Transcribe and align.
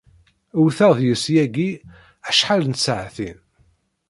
Wteɣ 0.63 0.91
deg-s 0.99 1.25
yagi 1.35 1.69
acḥal 2.29 2.61
n 2.67 2.73
tsaɛtin. 2.75 3.37